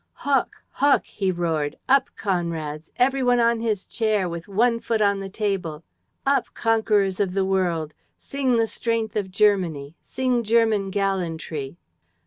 [0.25, 0.55] "Hoch!
[0.71, 1.77] Hoch!" he roared.
[1.87, 2.91] "Up, comrades!
[2.97, 5.83] Every one on his chair, with one foot on the table!
[6.25, 7.93] Up, conquerors of the world!
[8.17, 9.93] Sing the strength of Germany!
[10.01, 11.77] Sing German gallantry!